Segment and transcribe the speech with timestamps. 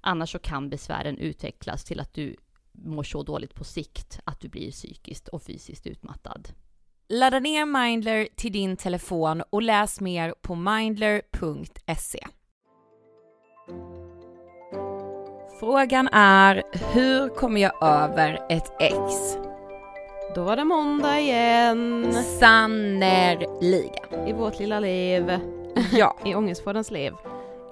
[0.00, 2.36] Annars så kan besvären utvecklas till att du
[2.72, 6.48] mår så dåligt på sikt att du blir psykiskt och fysiskt utmattad.
[7.08, 12.26] Ladda ner Mindler till din telefon och läs mer på mindler.se.
[15.60, 16.62] Frågan är,
[16.92, 19.36] hur kommer jag över ett ex?
[20.34, 22.12] Då var det måndag igen.
[22.12, 24.28] Sannerligen.
[24.28, 25.38] I vårt lilla liv.
[25.92, 26.16] Ja.
[26.24, 27.12] I Ångestpoddens liv.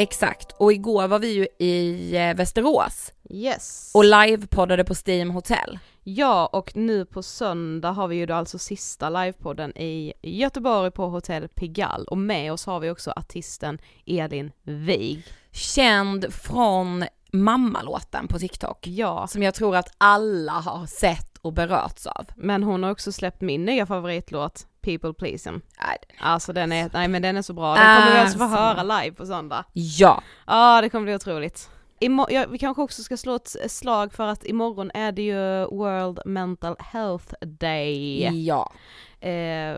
[0.00, 3.90] Exakt, och igår var vi ju i eh, Västerås Yes.
[3.94, 5.78] och livepoddade på Steam Hotel.
[6.02, 11.06] Ja, och nu på söndag har vi ju då alltså sista livepodden i Göteborg på
[11.08, 15.22] Hotell Pigalle och med oss har vi också artisten Elin Wig.
[15.52, 18.86] Känd från mammalåten på TikTok.
[18.86, 22.26] Ja, Som jag tror att alla har sett och berörts av.
[22.36, 25.60] men hon har också släppt min nya favoritlåt People Pleasing.
[25.86, 28.44] Nej, Alltså den är, nej men den är så bra, den kommer vi alltså få
[28.44, 28.58] Alltså.
[28.58, 29.64] höra live på söndag.
[29.72, 31.70] Ja, Ja, det kommer bli otroligt.
[32.00, 35.64] Imo- ja, vi kanske också ska slå ett slag för att imorgon är det ju
[35.64, 38.28] World Mental Health Day.
[38.46, 38.72] ja.
[39.20, 39.76] Eh,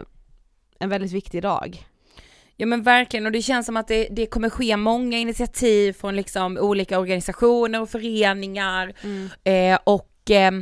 [0.82, 1.86] en väldigt viktig dag.
[2.56, 6.16] Ja men verkligen och det känns som att det, det kommer ske många initiativ från
[6.16, 8.92] liksom olika organisationer och föreningar
[9.44, 10.52] eh, och eh,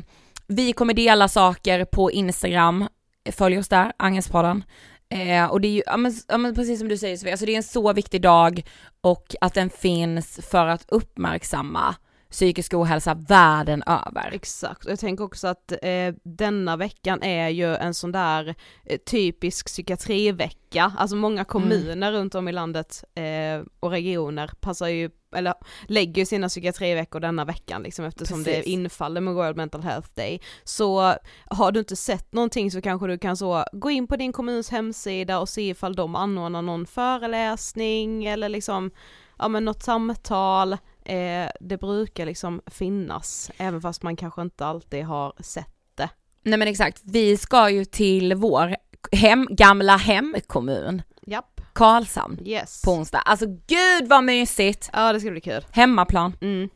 [0.47, 2.89] vi kommer dela saker på Instagram,
[3.33, 4.65] följ oss där, Angelspodden.
[5.11, 7.47] Eh, och det är ju, ja men, ja men precis som du säger Sofia, alltså
[7.47, 8.63] det är en så viktig dag
[9.01, 11.95] och att den finns för att uppmärksamma
[12.31, 14.31] psykisk ohälsa världen över.
[14.33, 18.55] Exakt, och jag tänker också att eh, denna veckan är ju en sån där
[18.85, 25.11] eh, typisk psykiatrivecka, alltså många kommuner runt om i landet eh, och regioner passar ju,
[25.37, 25.55] eller
[25.87, 28.65] lägger ju sina psykiatriveckor denna veckan liksom eftersom Precis.
[28.65, 30.41] det infaller med World Mental Health Day.
[30.65, 31.15] Så
[31.47, 34.71] har du inte sett någonting så kanske du kan så gå in på din kommuns
[34.71, 38.91] hemsida och se ifall de anordnar någon föreläsning eller liksom
[39.39, 40.73] ja men något samtal,
[41.05, 46.11] eh, det brukar liksom finnas, även fast man kanske inte alltid har sett det.
[46.43, 48.77] Nej men exakt, vi ska ju till vår
[49.13, 52.83] hem, gamla hemkommun, Japp, Karlshamn, yes.
[52.83, 53.19] på onsdag.
[53.19, 54.91] Alltså gud vad mysigt!
[54.93, 55.65] Ja det ska bli kul.
[55.71, 56.37] Hemmaplan.
[56.41, 56.69] Mm.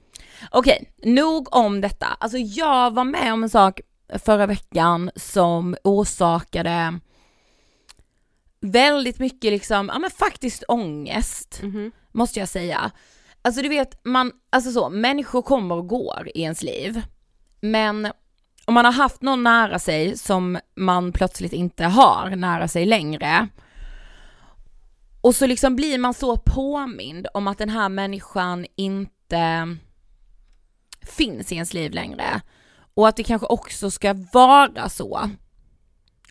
[0.51, 2.07] Okej, nog om detta.
[2.21, 3.81] Alltså jag var med om en sak
[4.25, 6.99] förra veckan som orsakade
[8.61, 11.93] väldigt mycket liksom, ja men faktiskt ångest, Mhm.
[12.13, 12.91] måste jag säga.
[13.43, 17.03] Alltså du vet, man, alltså så, människor kommer och går i ens liv.
[17.61, 18.09] Men
[18.65, 23.49] om man har haft någon nära sig som man plötsligt inte har nära sig längre,
[25.23, 29.77] och så liksom blir man så påmind om att den här människan inte
[31.03, 32.41] finns i ens liv längre.
[32.95, 35.31] Och att det kanske också ska vara så.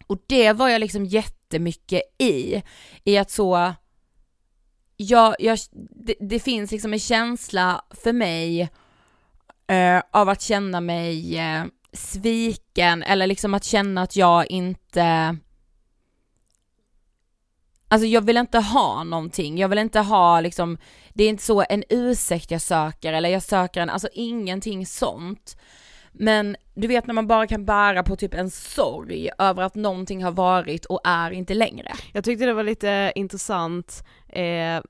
[0.08, 2.62] Och det var jag liksom jättemycket i,
[3.04, 3.74] i att så,
[4.98, 5.60] jag, jag,
[5.90, 8.70] det, det finns liksom en känsla för mig
[9.68, 11.64] eh, av att känna mig eh,
[11.94, 15.38] sviken eller liksom att känna att jag inte
[17.92, 20.78] Alltså jag vill inte ha någonting, jag vill inte ha liksom,
[21.14, 25.58] det är inte så en ursäkt jag söker eller jag söker en, alltså ingenting sånt.
[26.12, 30.24] Men du vet när man bara kan bära på typ en sorg över att någonting
[30.24, 31.92] har varit och är inte längre.
[32.13, 34.82] Jag tyckte det var lite intressant, eh,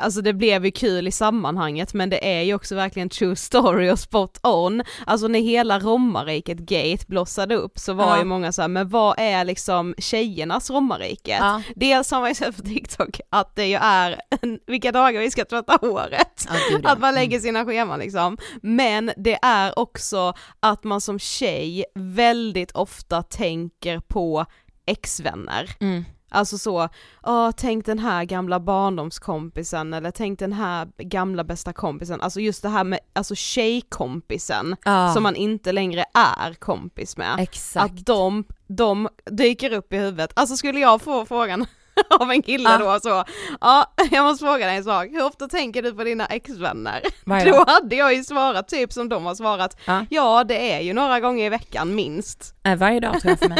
[0.00, 3.90] alltså det blev ju kul i sammanhanget men det är ju också verkligen true story
[3.90, 4.82] och spot on.
[5.06, 8.18] Alltså när hela romarriket gate blossade upp så var Ja.
[8.18, 11.36] ju många så här, men vad är liksom tjejernas romarrike?
[11.40, 11.62] Ja.
[11.76, 14.20] Dels har man ju sett på TikTok att det ju är
[14.66, 16.48] vilka dagar vi ska tvätta håret.
[16.72, 16.78] Ja.
[16.90, 18.36] Att man lägger sina scheman liksom.
[18.62, 24.46] Men det är också att man som tjej väldigt ofta tänker på
[24.86, 25.70] exvänner.
[25.80, 26.04] Mm.
[26.32, 26.88] Alltså så,
[27.22, 32.62] åh tänk den här gamla barndomskompisen eller tänk den här gamla bästa kompisen, alltså just
[32.62, 35.12] det här med alltså tjejkompisen Ja.
[35.14, 37.36] som man inte längre är kompis med.
[37.40, 37.84] Exakt.
[37.84, 41.66] Att de, de dyker upp i huvudet, alltså skulle jag få frågan
[42.20, 42.78] av en kille Ja.
[42.78, 43.24] då så,
[43.60, 47.00] ja jag måste fråga dig en sak, hur ofta tänker du på dina exvänner?
[47.44, 50.06] Då hade jag ju svarat typ som de har svarat, Ja.
[50.10, 52.54] ja det är ju några gånger i veckan minst.
[52.64, 53.58] Eh, Varje dag tror jag för mig.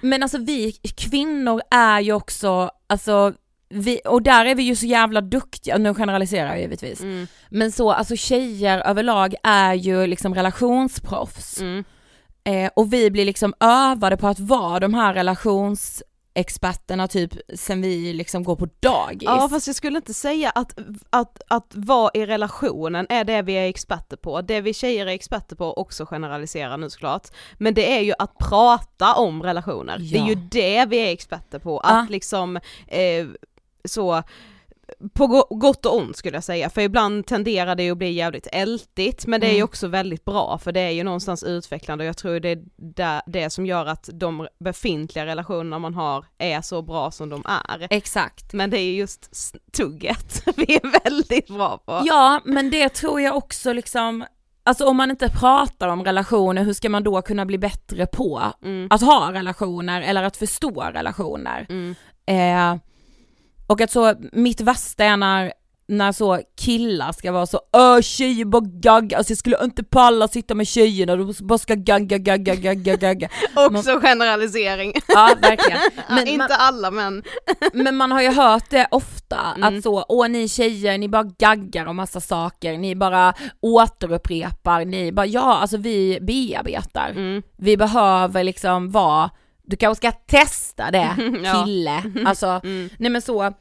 [0.00, 3.32] Men alltså vi kvinnor är ju också, alltså
[3.68, 7.00] vi, och där är vi ju så jävla duktiga, nu generaliserar jag givetvis.
[7.00, 7.26] Mm.
[7.48, 11.60] Men så, alltså tjejer överlag är ju liksom relationsproffs.
[11.60, 11.84] Mm.
[12.44, 15.14] Eh, och vi blir liksom övade på att vara de här
[16.34, 19.22] experterna typ sen vi liksom går på dagis.
[19.22, 20.78] Ja fast jag skulle inte säga att,
[21.10, 24.40] att, att vara i relationen är det vi är experter på.
[24.40, 28.38] Det vi tjejer är experter på, också generaliserar nu såklart, men det är ju att
[28.38, 29.98] prata om relationer.
[30.00, 30.18] Ja.
[30.18, 32.06] Det är ju det vi är experter på, att Ja.
[32.10, 33.26] liksom eh,
[33.84, 34.22] så
[35.14, 38.46] på go- gott och ont skulle jag säga, för ibland tenderar det att bli jävligt
[38.52, 39.64] ältigt, men det är ju Mm.
[39.64, 43.22] också väldigt bra för det är ju någonstans utvecklande och jag tror det är där,
[43.26, 47.86] det som gör att de befintliga relationerna man har är så bra som de är.
[47.90, 48.52] Exakt.
[48.52, 49.30] Men det är ju just
[49.72, 52.00] tugget vi är väldigt bra på.
[52.04, 54.24] Ja, men det tror jag också liksom,
[54.64, 58.42] alltså om man inte pratar om relationer, hur ska man då kunna bli bättre på
[58.64, 58.86] Mm.
[58.90, 61.66] att ha relationer eller att förstå relationer?
[61.68, 61.94] Mm.
[62.26, 62.80] Eh,
[63.66, 65.52] och att så, mitt värsta är när,
[65.88, 70.28] när så killar ska vara så öh tjejer bara gagga, alltså jag skulle inte palla
[70.28, 73.28] sitta med tjejerna, de bara ska gagga, gagga, gagga, gagga.
[73.56, 74.92] Också generalisering.
[75.08, 75.78] Ja verkligen.
[76.08, 77.22] Men, man, inte alla men.
[77.72, 79.76] men man har ju hört det ofta, Mm.
[79.78, 85.12] att så, åh ni tjejer, ni bara gaggar om massa saker, ni bara återupprepar, ni
[85.12, 87.10] bara, ja alltså vi bearbetar.
[87.10, 87.42] Mm.
[87.56, 89.30] Vi behöver liksom vara,
[89.66, 91.64] du kanske ska testa det Ja.
[91.64, 92.88] kille, alltså, Mm.
[92.98, 93.52] nej men så,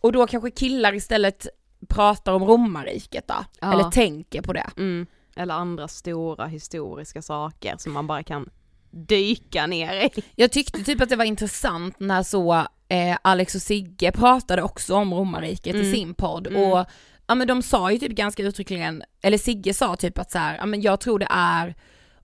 [0.00, 1.46] och då kanske killar istället
[1.88, 3.72] pratar om romarriket då, Ja.
[3.72, 4.70] eller tänker på det.
[4.76, 5.06] Mm.
[5.36, 8.50] Eller andra stora historiska saker som man bara kan
[8.90, 10.22] dyka ner i.
[10.36, 12.54] Jag tyckte typ att det var intressant när så
[12.88, 15.86] eh, Alex och Sigge pratade också om romarriket Mm.
[15.86, 16.62] i sin podd Mm.
[16.72, 16.86] och
[17.26, 20.56] ja men de sa ju typ ganska uttryckligen, eller Sigge sa typ att så här,
[20.56, 21.74] ja men jag tror det är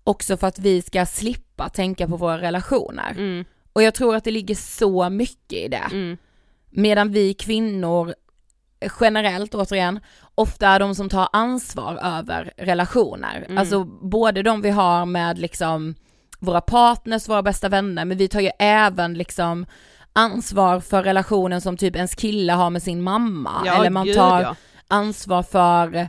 [0.05, 3.11] också för att vi ska slippa tänka på våra relationer.
[3.11, 3.45] Mm.
[3.73, 5.89] Och jag tror att det ligger så mycket i det.
[5.91, 6.17] Mm.
[6.71, 8.15] Medan vi kvinnor
[9.01, 10.01] generellt återigen,
[10.35, 13.45] ofta är de som tar ansvar över relationer.
[13.47, 13.59] Mm.
[13.59, 15.95] Alltså både de vi har med liksom
[16.39, 19.67] våra partners, våra bästa vänner, men vi tar ju även liksom
[20.13, 23.63] ansvar för relationen som typ ens kille har med sin mamma.
[23.67, 24.57] Ja, Eller man gud, tar ja.
[24.89, 26.09] ansvar för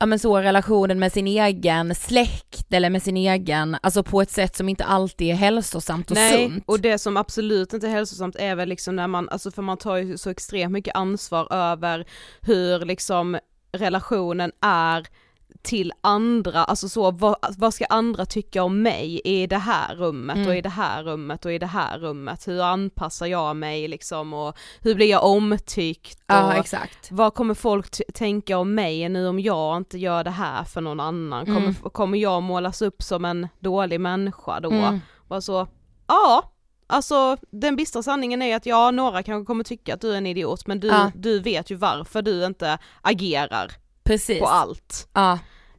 [0.00, 4.30] ja men så relationen med sin egen släkt eller med sin egen, alltså på ett
[4.30, 6.64] sätt som inte alltid är hälsosamt och Nej, sunt.
[6.66, 9.76] och det som absolut inte är hälsosamt är väl liksom när man, alltså för man
[9.76, 12.06] tar ju så extremt mycket ansvar över
[12.40, 13.38] hur liksom
[13.72, 15.06] relationen är
[15.62, 20.36] till andra, alltså så vad, vad ska andra tycka om mig i det här rummet
[20.36, 20.48] Mm.
[20.48, 24.34] och i det här rummet och i det här rummet, hur anpassar jag mig liksom
[24.34, 27.08] och hur blir jag omtyckt ja och exakt.
[27.10, 31.00] vad kommer folk tänka om mig nu om jag inte gör det här för någon
[31.00, 31.46] annan?
[31.46, 31.74] Kommer, Mm.
[31.74, 34.70] kommer jag målas upp som en dålig människa då?
[34.70, 35.00] Mm.
[35.28, 35.66] Bara så,
[36.06, 36.52] ja,
[36.86, 40.26] alltså den bistra sanningen är att ja, några kanske kommer tycka att du är en
[40.26, 41.10] idiot men du, Ja.
[41.14, 43.72] du vet ju varför du inte agerar
[44.04, 44.38] Precis.
[44.38, 45.08] på allt.
[45.12, 45.32] Ja.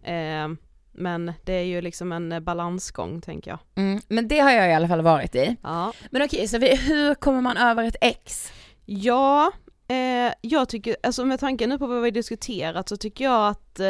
[0.04, 0.48] Eh,
[0.94, 3.60] men det är ju liksom en eh, balansgång tänker jag.
[3.76, 5.56] Mm, men det har jag i alla fall varit i.
[5.64, 8.52] Ja, Men okej, så vi, hur kommer man över ett ex?
[8.86, 9.52] ja
[9.88, 13.80] eh, jag tycker, alltså med tanke nu på vad vi diskuterat så tycker jag att
[13.80, 13.88] eh,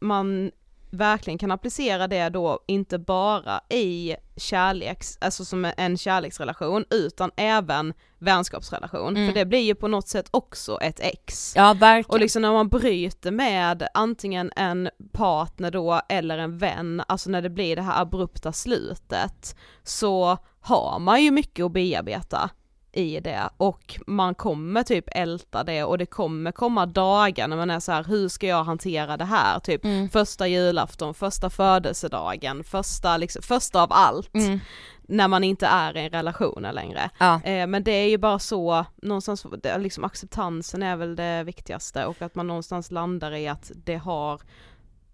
[0.00, 0.50] man
[0.90, 7.94] verkligen kan applicera det då inte bara i kärleks, alltså som en kärleksrelation utan även
[8.18, 9.16] vänskapsrelation.
[9.16, 9.28] Mm.
[9.28, 11.52] För det blir ju på något sätt också ett ex.
[11.56, 12.14] Ja, verkligen.
[12.14, 17.42] Och liksom när man bryter med antingen en partner då eller en vän, alltså när
[17.42, 22.50] det blir det här abrupta slutet, så har man ju mycket att bearbeta
[22.92, 27.70] i det och man kommer typ älta det och det kommer komma dagar när man
[27.70, 29.58] är så här: hur ska jag hantera det här?
[29.60, 30.08] Typ Mm.
[30.08, 34.34] första julafton, första födelsedagen, första, liksom, första av allt.
[34.34, 34.60] Mm.
[35.02, 37.10] När man inte är i en relation längre.
[37.18, 37.40] Ja.
[37.44, 39.46] Eh, men det är ju bara så, någonstans,
[39.78, 44.40] liksom acceptansen är väl det viktigaste och att man någonstans landar i att det har,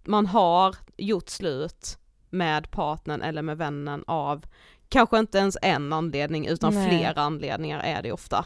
[0.05, 1.99] man har gjort slut
[2.31, 4.45] med partnern eller med vännen av
[4.89, 6.89] kanske inte ens en anledning utan Nej.
[6.89, 8.45] flera anledningar är det ofta.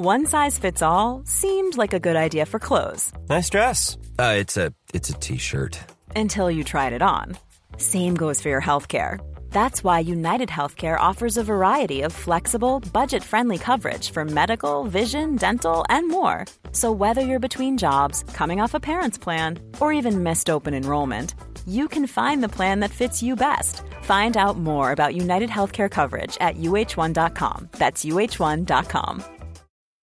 [0.00, 3.96] One size fits all seemed like a good idea for clothes Nice dress.
[4.18, 5.78] Uh, it's a it's a t-shirt.
[6.16, 7.36] until you tried it on.
[7.78, 9.18] Same goes for your healthcare.
[9.50, 15.36] That's why United Healthcare offers a variety of flexible, budget friendly coverage for medical, vision,
[15.36, 16.44] dental, and more.
[16.72, 21.34] So, whether you're between jobs, coming off a parent's plan, or even missed open enrollment,
[21.66, 23.82] you can find the plan that fits you best.
[24.02, 27.68] Find out more about United Healthcare coverage at uh1.com.
[27.72, 29.24] That's uh1.com.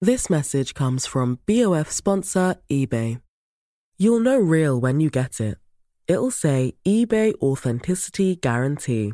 [0.02, 3.22] This message comes from BOF sponsor eBay.
[3.98, 5.58] You'll know real when you get it.
[6.08, 9.14] It'll say eBay Authenticity Guarantee.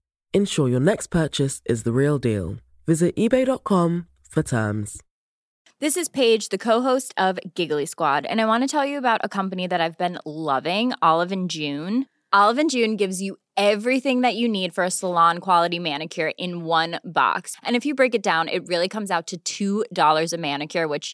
[0.33, 2.55] Ensure your next purchase is the real deal.
[2.87, 5.01] Visit eBay.com for terms.
[5.81, 9.19] This is Paige, the co-host of Giggly Squad, and I want to tell you about
[9.25, 12.05] a company that I've been loving, Olive and June.
[12.31, 16.63] Olive and June gives you everything that you need for a salon quality manicure in
[16.63, 17.57] one box.
[17.61, 21.13] And if you break it down, it really comes out to $2 a manicure, which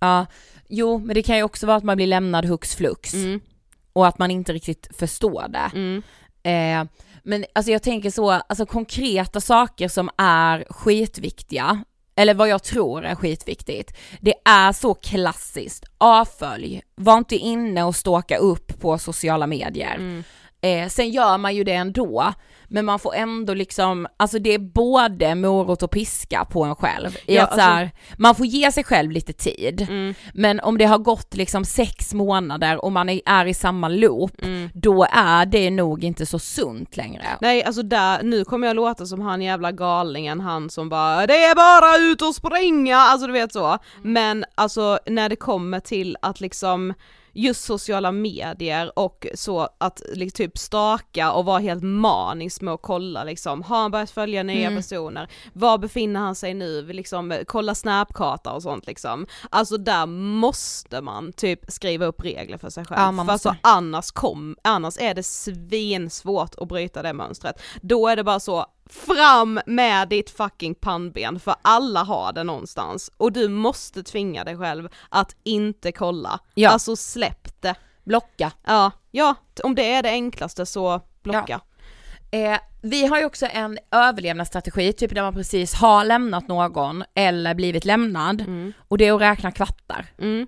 [0.00, 0.26] Ja,
[0.68, 3.14] jo men det kan ju också vara att man blir lämnad hux flux.
[3.14, 3.40] Mm.
[3.92, 5.70] Och att man inte riktigt förstår det.
[5.74, 6.02] Mm.
[6.42, 6.90] Eh,
[7.22, 11.84] men alltså jag tänker så, alltså konkreta saker som är skitviktiga,
[12.16, 15.84] eller vad jag tror är skitviktigt, det är så klassiskt.
[15.98, 19.94] Avfölj, var inte inne och ståka upp på sociala medier.
[19.94, 20.24] Mm.
[20.62, 22.32] Eh, sen gör man ju det ändå,
[22.68, 27.16] men man får ändå liksom, alltså det är både morot och piska på en själv.
[27.26, 30.14] I Ja, att så här, man får ge sig själv lite tid, Mm.
[30.34, 34.42] men om det har gått liksom sex månader och man är, är i samma loop,
[34.42, 34.70] Mm.
[34.74, 37.26] då är det nog inte så sunt längre.
[37.40, 41.44] Nej alltså där, nu kommer jag låta som han jävla galningen, han som bara 'Det
[41.44, 43.78] är bara ut och springa' alltså du vet så.
[44.02, 46.94] Men alltså när det kommer till att liksom
[47.32, 52.82] just sociala medier och så att liksom, typ staka och vara helt manisk med att
[52.82, 54.76] kolla liksom, har han börjat följa nya Mm.
[54.76, 55.30] personer?
[55.52, 56.92] Var befinner han sig nu?
[56.92, 59.26] Liksom, kolla snapkarta och sånt liksom.
[59.50, 63.16] Alltså där måste man typ skriva upp regler för sig själv.
[63.18, 67.62] Ja, för alltså annars, kom, annars är det svinsvårt att bryta det mönstret.
[67.82, 73.10] Då är det bara så, fram med ditt fucking pannben för alla har det någonstans
[73.16, 76.40] och du måste tvinga dig själv att inte kolla.
[76.54, 76.70] Ja.
[76.70, 77.74] Alltså släpp det.
[78.04, 78.52] Blocka.
[78.66, 81.60] Ja, ja, om det är det enklaste så blocka.
[82.30, 87.54] Eh, vi har ju också en överlevnadsstrategi, typ när man precis har lämnat någon eller
[87.54, 88.72] blivit lämnad, Mm.
[88.88, 90.06] och det är att räkna kvartar.
[90.18, 90.46] Mm,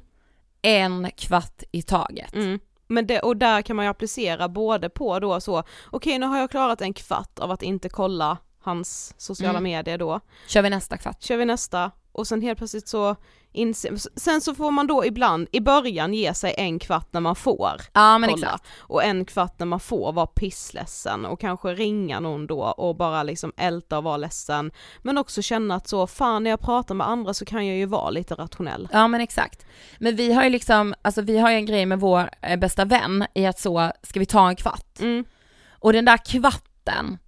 [0.62, 2.34] En kvart i taget.
[2.34, 2.58] mm.
[2.94, 6.38] Men det, och där kan man ju applicera både på då så, okej nu har
[6.38, 9.62] jag klarat en kvart av att inte kolla hans sociala Mm.
[9.62, 11.22] medier då, Kör vi nästa kvart.
[11.22, 13.16] kör vi nästa och sen helt plötsligt så
[13.52, 17.36] inser, sen så får man då ibland i början ge sig en kvart när man
[17.36, 18.66] får Ja men kolla exakt.
[18.78, 23.22] och en kvart när man får vara pissledsen och kanske ringa någon då och bara
[23.22, 24.70] liksom älta och vara ledsen
[25.02, 27.86] men också känna att så fan när jag pratar med andra så kan jag ju
[27.86, 28.88] vara lite rationell.
[28.92, 29.66] Ja men exakt.
[29.98, 32.84] Men vi har ju liksom, alltså vi har ju en grej med vår eh, bästa
[32.84, 35.00] vän i att så, ska vi ta en kvart?
[35.00, 35.24] Mm.
[35.70, 37.18] Och den där kvarten,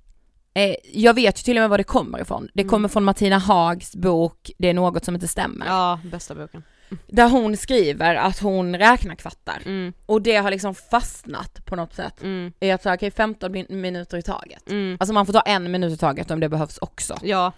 [0.55, 2.49] eh, jag vet ju till och med var det kommer ifrån.
[2.55, 5.67] Det kommer från Martina Hags bok Det är något som inte stämmer.
[5.67, 6.63] Ja, bästa boken.
[7.07, 9.63] Där hon skriver att hon räknar kvartar.
[9.67, 12.23] Mm, Och det har liksom fastnat på något sätt.
[12.23, 14.71] mm, I att säga okej 15 min- minuter i taget.
[14.71, 14.97] mm.
[15.01, 17.17] Alltså man får ta en minut i taget om det behövs också.
[17.23, 17.53] Ja,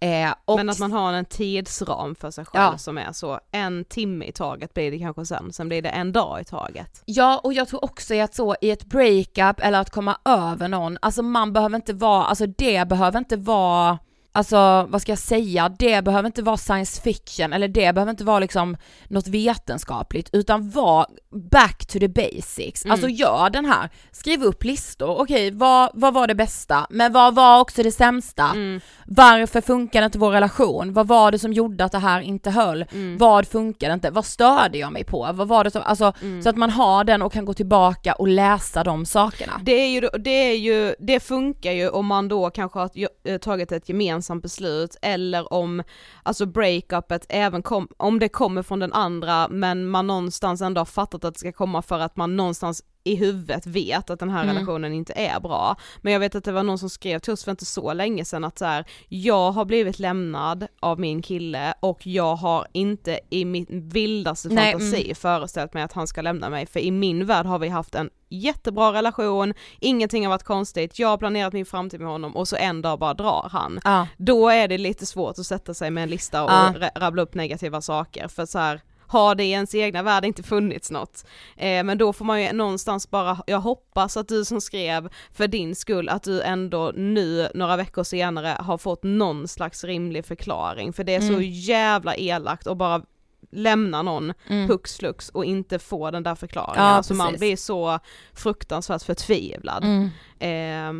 [0.00, 2.78] Eh, men att man har en tidsram för sig själv Ja.
[2.78, 6.12] som är så, en timme i taget blir det kanske sen, sen blir det en
[6.12, 7.02] dag i taget.
[7.04, 10.98] Ja och jag tror också att så i ett breakup eller att komma över någon,
[11.02, 13.98] alltså man behöver inte vara, alltså det behöver inte vara
[14.36, 18.24] Alltså vad ska jag säga, det behöver inte vara science fiction eller det behöver inte
[18.24, 18.76] vara liksom
[19.08, 21.06] något vetenskapligt utan var
[21.50, 22.84] back to the basics.
[22.84, 22.92] Mm.
[22.92, 27.34] Alltså gör den här, skriv upp listor, okej vad, vad var det bästa, men vad
[27.34, 28.44] var också det sämsta?
[28.50, 28.80] Mm.
[29.08, 30.92] Varför funkade inte vår relation?
[30.92, 32.84] Vad var det som gjorde att det här inte höll?
[32.92, 33.18] Mm.
[33.18, 34.10] Vad funkade inte?
[34.10, 35.28] Vad störde jag mig på?
[35.32, 36.42] Vad var det som, alltså Mm.
[36.42, 39.52] så att man har den och kan gå tillbaka och läsa de sakerna.
[39.62, 42.90] Det är ju, det är ju, det funkar ju om man då kanske har
[43.24, 45.82] eh, tagit ett gemensamt beslut eller om
[46.22, 50.86] alltså breakupet även kom, om det kommer från den andra men man någonstans ändå har
[50.86, 54.42] fattat att det ska komma för att man någonstans i huvudet vet att den här
[54.42, 54.54] Mm.
[54.54, 55.76] relationen inte är bra.
[56.02, 58.24] Men jag vet att det var någon som skrev till oss för inte så länge
[58.24, 63.20] sedan att så här, jag har blivit lämnad av min kille och jag har inte
[63.30, 65.14] i min vildaste Nej, fantasi mm.
[65.14, 68.10] föreställt mig att han ska lämna mig för i min värld har vi haft en
[68.28, 72.56] jättebra relation, ingenting har varit konstigt, jag har planerat min framtid med honom och så
[72.56, 73.80] en dag bara drar han.
[73.84, 74.06] Ja.
[74.16, 77.34] Då är det lite svårt att sätta sig med en lista och ra- rabbla upp
[77.34, 81.24] negativa saker för så här har det i ens egna värld inte funnits något.
[81.56, 85.48] Eh, men då får man ju någonstans bara, jag hoppas att du som skrev för
[85.48, 90.92] din skull, att du ändå nu några veckor senare har fått någon slags rimlig förklaring,
[90.92, 91.42] för det är så Mm.
[91.50, 93.02] jävla elakt att bara
[93.50, 94.68] lämna någon Mm.
[94.68, 96.84] hux flux och inte få den där förklaringen.
[96.84, 97.98] Ja, alltså man blir så
[98.34, 99.84] fruktansvärt förtvivlad.
[99.84, 100.10] Mm.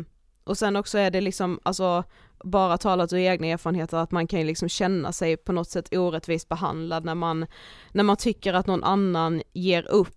[0.01, 0.05] Eh,
[0.43, 2.03] och sen också är det liksom, alltså
[2.43, 5.95] bara talat ur egna erfarenheter att man kan ju liksom känna sig på något sätt
[5.95, 7.45] orättvist behandlad när man,
[7.91, 10.13] när man tycker att någon annan ger upp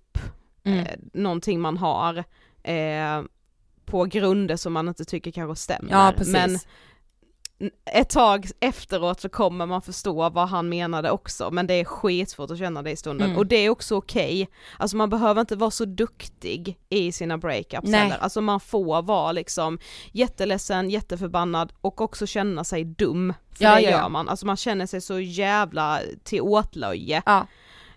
[0.65, 0.79] Mm.
[0.79, 2.25] eh, någonting man har
[2.63, 3.23] eh,
[3.85, 5.91] på grunder som man inte tycker kanske stämmer.
[5.93, 6.33] Ja, precis.
[6.33, 6.59] Men
[7.93, 12.51] ett tag efteråt så kommer man förstå vad han menade också, men det är skitsvårt
[12.51, 13.27] att känna det i stunden.
[13.27, 13.39] Mm.
[13.39, 17.89] Och det är också okej, alltså man behöver inte vara så duktig i sina breakups
[17.89, 18.01] Nej.
[18.01, 18.19] heller.
[18.21, 19.79] Alltså man får vara liksom
[20.13, 23.35] jätteledsen, jätteförbannad och också känna sig dum.
[23.57, 27.23] För Ja, det ja, gör man, alltså man känner sig så jävla till åtlöje.
[27.27, 27.47] Ja.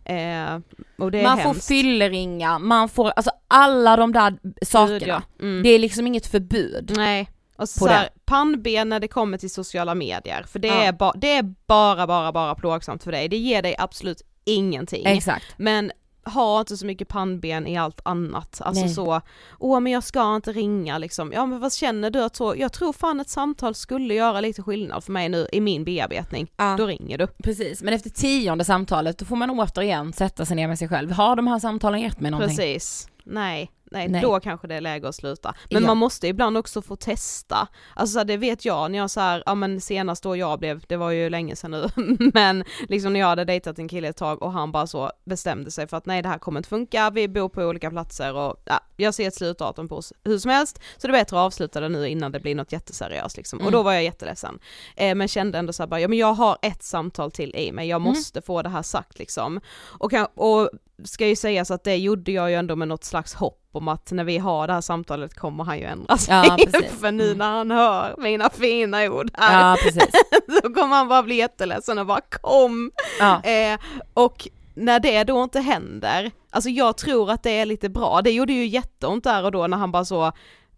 [0.05, 0.59] Eh,
[0.97, 1.43] och det är man hemskt.
[1.43, 5.23] får fylleringa, man får, alltså alla de där sakerna.
[5.37, 5.45] Ja.
[5.45, 5.63] Mm.
[5.63, 6.93] Det är liksom inget förbud.
[6.95, 7.29] Nej.
[7.63, 10.83] Och så På så här, pannben när det kommer till sociala medier, för det, Ja.
[10.83, 13.27] är ba, det är bara, bara, bara plågsamt för dig.
[13.29, 15.05] Det ger dig absolut ingenting.
[15.05, 15.45] Exakt.
[15.57, 15.91] Men
[16.25, 18.61] ha inte så mycket pannben i allt annat.
[18.61, 18.93] Alltså Nej.
[18.93, 19.21] så,
[19.59, 21.31] åh men jag ska inte ringa liksom.
[21.31, 24.61] Ja men vad känner du att så, jag tror fan ett samtal skulle göra lite
[24.63, 26.51] skillnad för mig nu i min bearbetning.
[26.57, 26.75] Ja.
[26.77, 27.27] Då ringer du.
[27.27, 31.11] Precis, men efter tionde samtalet då får man återigen sätta sig ner med sig själv.
[31.11, 32.57] Har de här samtalen gett mig någonting?
[32.57, 33.07] Precis.
[33.23, 34.21] Nej, nej, Nej.
[34.21, 35.55] då kanske det är läge att sluta.
[35.71, 35.87] Men Ja.
[35.87, 37.67] man måste ibland också få testa.
[37.95, 40.95] Alltså det vet jag när jag så här, ja men senast då jag blev, det
[40.97, 41.89] var ju länge sedan nu,
[42.33, 45.71] men liksom när jag hade dejtat en kille ett tag och han bara så bestämde
[45.71, 48.55] sig för att nej det här kommer inte funka, vi bor på olika platser och
[48.65, 51.79] ja, jag ser ett slutdatum på hur som helst, så det är bättre att avsluta
[51.79, 53.59] det nu innan det blir något jätteseriöst liksom.
[53.59, 53.65] Mm.
[53.65, 54.59] Och då var jag jätteledsen.
[54.95, 57.71] Eh, men kände ändå så här bara, ja men jag har ett samtal till i
[57.71, 58.09] mig, jag Mm.
[58.13, 59.59] måste få det här sagt liksom.
[59.99, 60.69] Och, och
[61.03, 64.11] ska ju sägas att det gjorde jag ju ändå med något slags hopp om att
[64.11, 66.33] när vi har det här samtalet kommer han ju ändra sig.
[66.35, 66.57] Ja.
[66.99, 67.37] För nu Mm.
[67.37, 69.91] när han hör mina fina ord här Ja,
[70.63, 72.91] så kommer han bara bli jätteledsen och bara kom.
[73.19, 73.43] Ja.
[73.43, 73.79] Eh,
[74.13, 78.31] och när det då inte händer, alltså jag tror att det är lite bra, det
[78.31, 80.31] gjorde ju jätteont där och då när han bara så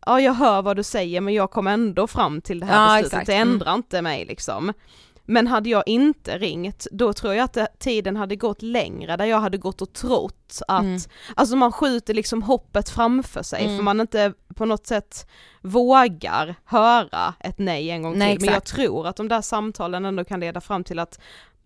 [0.08, 2.88] Ja jag hör vad du säger men jag kom ändå fram till det här Ja,
[3.02, 3.28] beslutet, exakt.
[3.28, 3.52] det Mm.
[3.54, 4.74] ändrar inte mig liksom.
[5.26, 9.40] Men hade jag inte ringt, då tror jag att tiden hade gått längre där jag
[9.40, 11.00] hade gått och trott att, Mm.
[11.36, 13.78] alltså man skjuter liksom hoppet framför sig Mm.
[13.78, 15.28] för man inte på något sätt
[15.62, 18.46] vågar höra ett nej en gång Nej, till.
[18.46, 18.76] Men jag exakt.
[18.76, 21.20] tror att de där samtalen ändå kan leda fram till att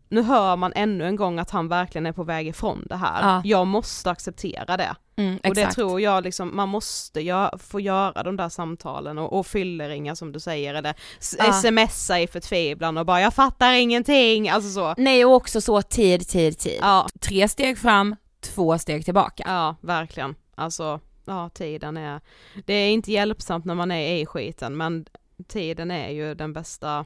[0.10, 3.22] nu hör man ännu en gång att han verkligen är på väg ifrån det här.
[3.22, 3.41] Ja.
[3.45, 4.95] Jag måste acceptera det.
[5.15, 9.39] Mm, Och det tror jag liksom, man måste gö- få göra de där samtalen och,
[9.39, 10.93] och fylleringar som du säger eller
[11.38, 11.54] Ja.
[11.54, 14.93] smsa i förtvivlan och bara jag fattar ingenting, alltså så.
[14.98, 16.78] Nej och också så tid, tid, tid.
[16.82, 19.43] Ja, Tre steg fram, två steg tillbaka.
[19.48, 20.36] ja verkligen.
[20.56, 22.22] Alltså, ja tiden är,
[22.65, 25.06] det är inte hjälpsamt när man är i skiten men
[25.48, 27.06] tiden är ju den bästa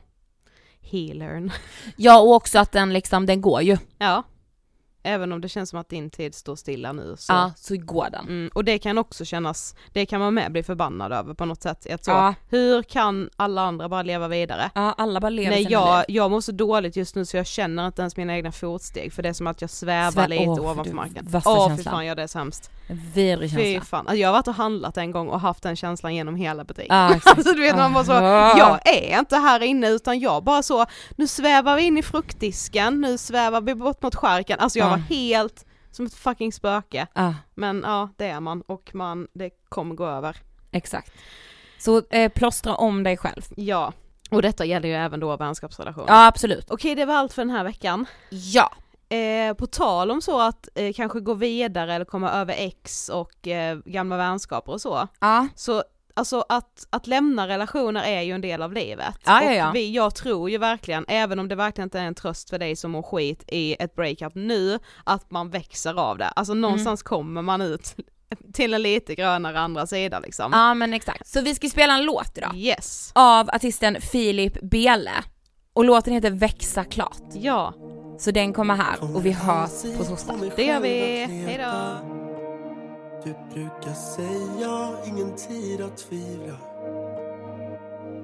[0.83, 1.51] healern.
[1.95, 3.77] Ja och också att den liksom, den går ju.
[3.97, 4.23] Ja.
[5.05, 7.33] Även om det känns som att din tid står stilla nu så.
[7.33, 8.25] Ja, så går den.
[8.27, 11.61] Mm, och det kan också kännas, det kan man med bli förbannad över på något
[11.61, 11.91] sätt.
[11.93, 12.33] Att så, Ja.
[12.49, 14.71] Hur kan alla andra bara leva vidare?
[14.75, 16.15] Ja, alla bara lever Nej jag, liv.
[16.15, 19.23] jag mår så dåligt just nu så jag känner inte ens mina egna fotsteg för
[19.23, 21.27] det är som att jag svävar Svä- lite åh, ovanför du, marken.
[21.45, 21.93] Åh fy känslan.
[21.93, 22.71] fan ja det är sämst.
[22.82, 23.85] En vidrig Fy känsla.
[23.85, 23.99] fan.
[23.99, 27.07] Alltså, jag har varit och handlat en gång och haft den känslan genom hela butiken.
[27.11, 27.37] Exakt.
[27.37, 28.57] alltså du vet man bara så, Ah.
[28.57, 33.01] jag är inte här inne utan jag bara så, nu svävar vi in i fruktdisken,
[33.01, 34.89] nu svävar vi bort mot skärken, alltså jag Ja.
[34.91, 37.07] var helt som ett fucking spöke.
[37.13, 40.37] Ja, Men ja, det är man och man, det kommer gå över.
[40.71, 41.11] exakt.
[41.79, 43.41] Så eh, plåstra om dig själv.
[43.55, 43.93] Ja,
[44.31, 46.07] och detta gäller ju även då vänskapsrelationer.
[46.09, 46.71] Ja, absolut.
[46.71, 48.05] Okej, det var allt för den här veckan.
[48.29, 48.71] Ja.
[49.13, 53.47] Eh, på tal om så att eh, kanske gå vidare eller komma över ex och
[53.47, 55.07] eh, gamla vänskaper och så.
[55.19, 55.47] Ja.
[55.55, 55.83] Så
[56.15, 59.15] alltså att, att lämna relationer är ju en del av livet.
[59.25, 59.69] Ja, ja, ja.
[59.69, 62.59] Och vi, jag tror ju verkligen, även om det verkligen inte är en tröst för
[62.59, 66.27] dig som mår skit i ett breakup nu, att man växer av det.
[66.27, 67.07] Alltså någonstans Mm.
[67.09, 67.95] kommer man ut
[68.53, 70.51] till en lite grönare andra sida liksom.
[70.53, 71.27] Ja men exakt.
[71.27, 72.55] Så vi ska spela en låt idag.
[72.55, 73.11] Yes.
[73.15, 75.11] Av artisten Filip Bele.
[75.73, 77.17] Och låten heter Växa klart.
[77.33, 77.73] Ja,
[78.23, 80.35] Så den kommer här och vi hörs på torsdag.
[80.55, 81.25] det gör vi.
[81.25, 81.97] Hejdå!
[83.23, 86.57] Du brukar säga ingen tid att tvivla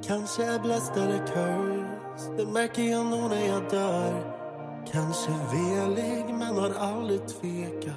[0.08, 4.36] Kanske är blessed eller curse Det märker jag nog när jag dör
[4.92, 7.96] Kanske velig men har aldrig tvekat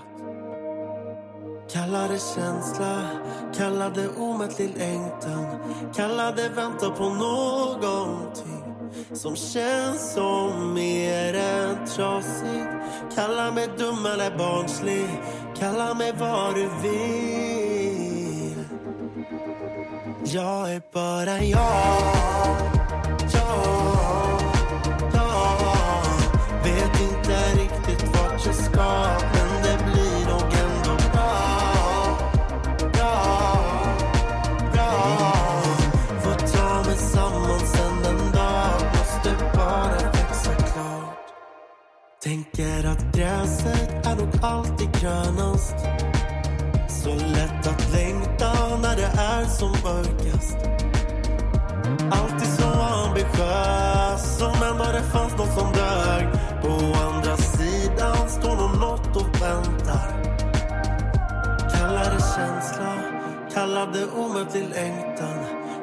[1.73, 3.09] Kalla det känsla,
[3.55, 5.47] kalla det omättlig längtan
[5.95, 8.72] Kalla det vänta på någonting
[9.13, 12.69] som känns som mer än trasigt.
[13.15, 15.09] Kalla mig dum eller barnslig,
[15.59, 18.55] kalla mig vad du vill.
[20.25, 22.82] Jag är bara jag, jag,
[42.93, 45.77] att gräset är nog alltid grönast.
[46.89, 48.53] Så lätt att längta
[48.83, 50.57] när det är som mörkast.
[52.11, 56.27] Alltid så ambitiös, som ändå det fanns nåt som dög.
[56.63, 60.09] På andra sidan står nog något och väntar.
[61.75, 62.95] Kalla det känsla,
[63.55, 65.39] kalla det omöjlig längtan.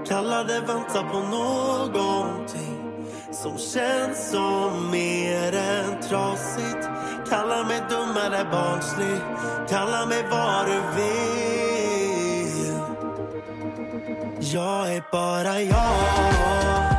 [0.08, 2.78] Kalla det vänta på någonting
[3.43, 6.89] som känns som mer än trasigt.
[7.30, 9.19] Kalla mig dum eller barnslig,
[9.69, 12.73] kalla mig vad du vill.
[14.39, 16.98] Jag är bara jag, jag,